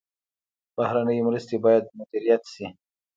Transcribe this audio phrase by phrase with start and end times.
[0.75, 2.65] بهرنۍ مرستې باید مدیریت شي